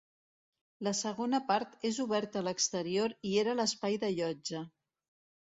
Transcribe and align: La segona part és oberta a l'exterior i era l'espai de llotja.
La 0.85 0.93
segona 0.99 1.39
part 1.51 1.75
és 1.89 1.99
oberta 2.05 2.41
a 2.41 2.45
l'exterior 2.47 3.15
i 3.33 3.35
era 3.43 3.55
l'espai 3.61 4.01
de 4.07 4.13
llotja. 4.17 4.65